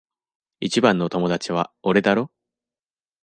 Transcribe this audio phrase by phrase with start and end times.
[0.61, 2.31] 一番の友達は俺だろ？